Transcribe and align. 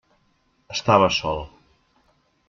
Estava 0.75 1.09
sol. 1.17 1.43